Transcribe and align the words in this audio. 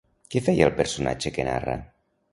Què 0.35 0.41
feia 0.45 0.69
el 0.69 0.73
personatge 0.79 1.33
que 1.37 1.47
narra? 1.51 1.77